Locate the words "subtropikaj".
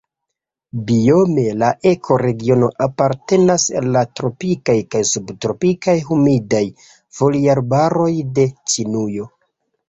5.11-5.95